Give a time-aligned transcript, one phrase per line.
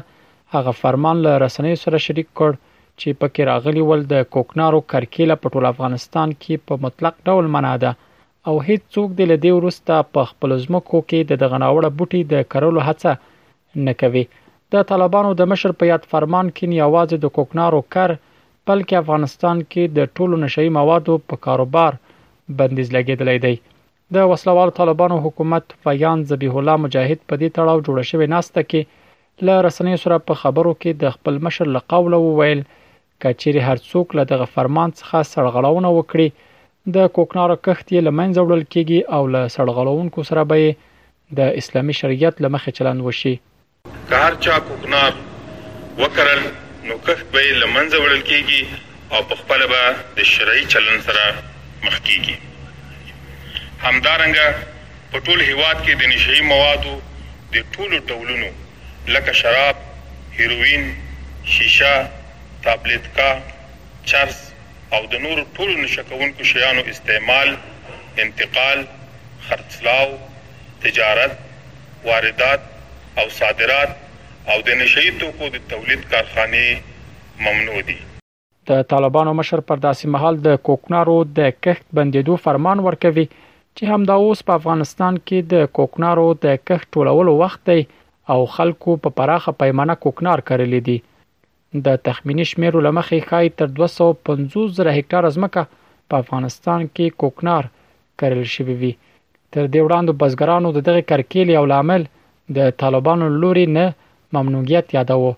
[0.57, 5.53] هغه فرمان له رسنۍ سره شریک کړ چې پکې راغلی ول د کوکنارو کرکیله په
[5.57, 7.91] ټول افغانستان کې په مطلق ډول مناده
[8.47, 12.45] او هیڅ څوک د لدې وروسته په خپل ځمکو کې د دغه ناوړه بوټي د
[12.53, 13.11] کرلو هڅه
[13.87, 14.23] نه کوي
[14.75, 18.11] د طالبانو د مشر په یاد فرمان کې نه आवाज د کوکنارو کار
[18.67, 21.97] بلکې افغانستان کې د ټولو نشئی موادو په کاروبار
[22.59, 23.55] بندیز لګیدلې دی
[24.17, 28.97] د وسلوال طالبانو حکومت فیان ذبیح الله مجاهد په دې تړاو جوړ شوی ناسته کې
[29.47, 34.23] ل رسنۍ سره په خبرو کې د خپل مشر لقول وویل کچېری هر څوک له
[34.31, 36.27] دغه فرمان څخه سړغړونه وکړي
[36.95, 40.69] د کوکنارو کښت یې لمنځه وړل کیږي او له سړغړونکو سره به
[41.39, 43.33] د اسلامي شریعت لمخې چلند وشي
[44.11, 45.19] کار چا کوکنار
[45.99, 46.41] وکړل
[46.87, 48.61] نو کښت به لمنځه وړل کیږي
[49.13, 51.29] او په خپل به د شرعي چلند سره
[51.83, 53.15] مخ کیږي
[53.87, 54.49] همدارنګه
[55.11, 56.97] په ټول هیواد کې د نشي موادو
[57.53, 58.51] د ټولو ډولونو
[59.17, 59.85] لکه شراب
[60.39, 60.89] هیروین
[61.55, 61.97] شیشه
[62.69, 63.29] تابلیت کا
[64.13, 64.45] چرس
[64.97, 67.49] او د نور ټول نشکونکو شیانو استعمال
[68.23, 68.79] انتقال
[69.49, 70.07] خرڅلاو
[70.85, 71.33] تجارت
[72.05, 72.61] واردات
[73.23, 73.91] او صادرات
[74.53, 76.63] او د نشئی توکو د تولید کارخانه
[77.47, 77.97] ممنوع دي
[78.71, 84.17] د طالبانو مشر پر داسې محل د کوکنارو د کښت بندیدو فرمان ورکوي چې همدا
[84.23, 87.79] اوس په افغانستان کې د کوکنارو د کښت ټولولو وخت دی
[88.33, 90.97] او خلکو په پراخه پیمانه کوکنار کرلې دي
[91.85, 95.61] د تخمینی شمیرو لمخې ښایي تر 250 زره هکتار ځمکه
[96.11, 97.63] په افغانستان کې کوکنار
[98.19, 98.93] کرل شوی وي
[99.53, 102.03] تر دې وړاندې بزګرانو دغه کرکیل یو لامل
[102.57, 103.85] د طالبانو لوري نه
[104.37, 105.33] ممنوعیت یاداوه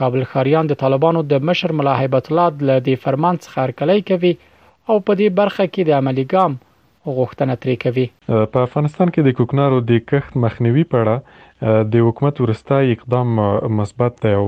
[0.00, 2.46] کابل خاریان د طالبانو د مشر ملا هیبت الله
[2.90, 4.32] د فرمان څخه هرکلی کوي
[4.88, 6.52] او په دې برخه کې د عملی ګام
[7.06, 8.06] غوښتنه ترې کوي
[8.52, 13.34] په افغانستان کې د کوکنارو د کښت مخنیوي په اړه د حکومت ورستای اقدام
[13.78, 14.44] مثبت دی او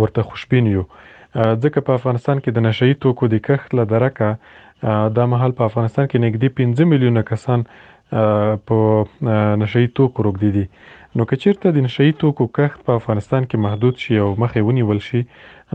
[0.00, 0.84] ورته خوشبین یو
[1.62, 4.28] ځکه په افغانستان کې د نشئی توکو د کښت لدرکه
[5.16, 7.66] د محل په افغانستان کې نږدې 15 میلیونه کسان
[8.70, 10.66] په نشئی توکو روګ دي
[11.16, 15.22] نو کچیرته د نشئی توکو کښت په افغانستان کې محدود شي او مخې ونیول شي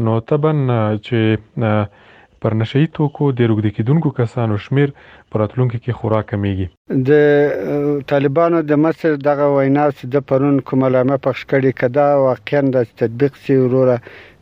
[0.07, 0.63] نو تبن
[1.05, 1.99] چې
[2.41, 4.89] پر نشه یي توکو د روږدي کېدونکو کسانو شمیر
[5.29, 6.67] په راتلونکي کې خورا کمیږي
[7.09, 12.61] د طالبانو د مصر دغه وینا چې د پرون کومه لامه پخښ کړي کدا واقعا
[12.77, 13.97] د تطبیق سی وروره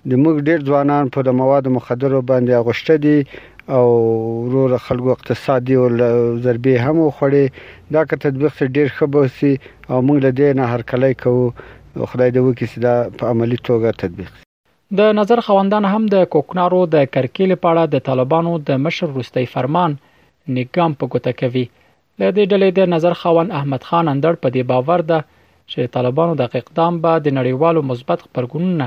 [0.09, 3.17] د موږ ډیر ځوانان په د مواد مخدرو باندې اغوشته دي
[3.77, 5.87] او ورور خلکو اقتصادي او
[6.45, 7.45] ضربې هم خوړې
[7.97, 9.53] دا که تطبیق سره ډیر خبوسي
[9.91, 11.45] او موږ له دې نه هر کله کوو
[12.11, 14.31] خدای دې وکړي چې دا په عملی توګه تطبیق
[14.97, 19.43] د نظر خوندان هم د کوکنارو د کرکیل په اړه د طالبانو د مشر روستي
[19.55, 19.91] فرمان
[20.57, 21.63] نګام په ګوته کوي
[22.19, 25.19] له دې ډلې د نظر خوان احمد خان اندړ په دې باور ده
[25.71, 28.85] چې طالبانو د اقدام به د نړیوالو مثبت خبرګونونه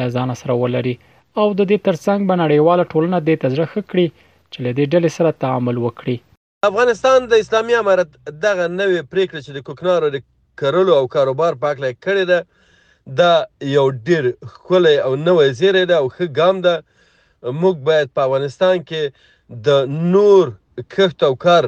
[0.00, 0.94] له ځان سره ولري
[1.40, 4.06] او د دې ترڅنګ به نړیواله ټولنه د تجربه کړي
[4.52, 6.16] چې له دې ډلې سره تعامل وکړي
[6.72, 8.10] افغانستان د اسلامي امارت
[8.44, 10.26] دغه نوې پریکړه چې د کوکنارو د
[10.60, 12.38] کرلو او کاروبار پاکله کړې ده
[13.18, 13.34] دا
[13.76, 16.74] یو ډیر ښکلی او نوی زیری ده او ښه ګام ده
[17.60, 19.02] موږ باید په افغانستان کې
[19.66, 19.68] د
[20.14, 20.44] نور
[20.94, 21.64] کښت او کار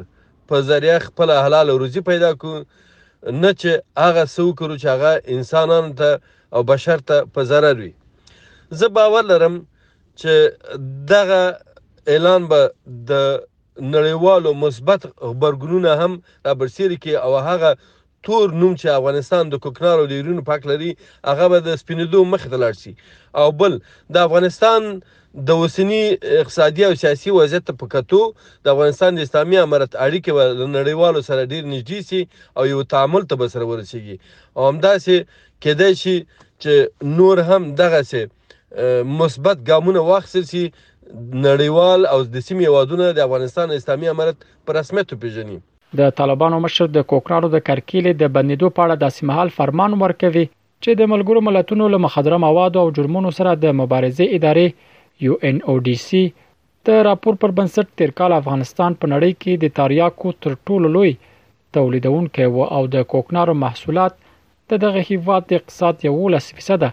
[0.49, 3.71] په ذریعه خپل حلال روزي پیدا کو نه چې
[4.05, 6.11] هغه سو کړو چې هغه انسانانو ته
[6.55, 7.91] او بشر ته په ضرر وي
[8.81, 9.61] زه باور لرم
[10.21, 10.83] چې
[11.15, 11.41] دغه
[12.11, 12.61] اعلان به
[13.11, 13.17] د
[13.95, 16.13] نړیوالو مثبت خبرګونونه هم
[16.47, 17.71] را برسېر کړي او هغه
[18.27, 20.91] تور نوم چې افغانستان د کوکنارو د ایرونو پاک لري
[21.29, 22.93] هغه به د سپینېدو مخې ته لاړ شي
[23.43, 23.77] او بل
[24.17, 24.83] د افغانستان
[25.51, 26.01] د وسنی
[26.43, 28.21] اقتصادي او سیاسي وضعیت په کتو
[28.67, 30.45] د افغانستان د اسلامي امارت اړیکې به
[30.77, 32.21] نړیوالو سره ډیر نږدې شي
[32.59, 34.17] او یو تعامل ته به سره ورسیږي
[34.57, 35.17] او همداسې
[35.69, 36.17] کېدای شي
[36.63, 36.75] چې
[37.19, 38.23] نور هم دغه سه
[39.21, 40.65] مثبت ګامونه واخیستل شي
[41.45, 45.59] نړیوال او د سیمې وادونه د افغانستان اسلامي امارت په رسمیت پیژني
[45.99, 50.45] د طالبانو مشر د کوکنارو د کرکیلې د بندیدو په اړه د سیمهال فرمان ورکوي
[50.83, 54.67] چې د ملګرو ملتونو له مخدره موادو او جرمونو سره د مبارزې ادارې
[55.27, 56.23] یو ان او ډی سی
[56.89, 61.13] د راپور پر بنسټ تیر کال افغانستان په نړۍ کې د تاریاکو تر ټولو لوی
[61.79, 64.17] تولیدونکي و او د کوکنارو محصولات
[64.73, 66.89] د دغه هیواد د اقتصاد 11%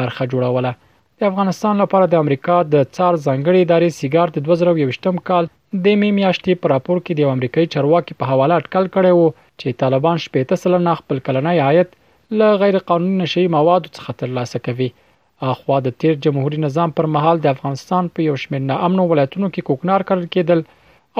[0.00, 0.72] برخه جوړوله
[1.22, 5.44] د افغانستان لپاره د امریکا د څار ځنګړي ادارې سیګار د 2023م کال
[5.84, 9.28] د می میاشتې پر راپور کې د امریکایي چارواکي په حواله اټکل کړي وو
[9.60, 11.94] چې طالبان شپږ تسل نه خپل کلنۍ عاید
[12.42, 14.88] له غیر قانوني نشي موادو څخه ترلاسه کوي
[15.54, 19.52] اخوا د تیر جمهوریت نظام پر مهال د افغانستان په یو شمېر نه امن ولایتونو
[19.54, 20.66] کې کوکنار کړل کېدل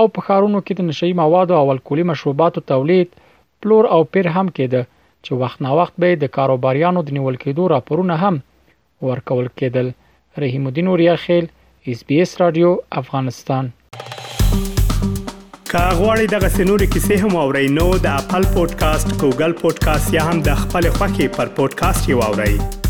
[0.00, 3.16] او په خارونو کې د نشي موادو او الکولي مشروباتو تولید
[3.62, 4.94] پلور او پیر هم کېده
[5.25, 8.43] چې وخت نا وخت به د کاروباریانو د نیول کېدو راپورونه هم
[9.02, 9.88] ورکول کېدل
[10.40, 11.46] رحیم الدین اوریا خیل
[11.93, 13.69] اس بي اس رادیو افغانستان
[15.72, 20.58] کاغوري دغه سنوري کیسې هم او رینو د خپل پودکاسټ ګوګل پودکاسټ یا هم د
[20.66, 22.81] خپل خاكي پر پودکاسټ یو اوري